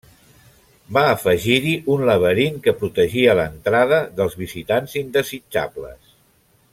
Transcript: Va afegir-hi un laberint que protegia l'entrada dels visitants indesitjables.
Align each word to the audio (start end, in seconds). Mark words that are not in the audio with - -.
Va 0.97 1.03
afegir-hi 1.09 1.73
un 1.97 2.05
laberint 2.11 2.57
que 2.67 2.73
protegia 2.79 3.37
l'entrada 3.41 4.03
dels 4.21 4.39
visitants 4.43 4.97
indesitjables. 5.07 6.15